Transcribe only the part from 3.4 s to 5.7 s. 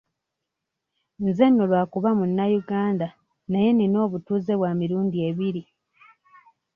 naye nina obutuuze bwa mirundi ebiri.